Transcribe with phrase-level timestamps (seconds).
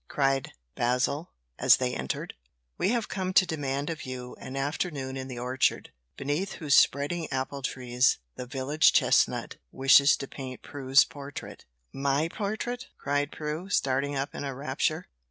[0.07, 2.33] cried Basil, as they entered.
[2.75, 7.27] "We have come to demand of you an afternoon in the orchard, beneath whose spreading
[7.31, 14.33] appletrees the village chestnut wishes to paint Prue's portrait." "My portrait?" cried Prue, starting up
[14.33, 15.05] in a rapture.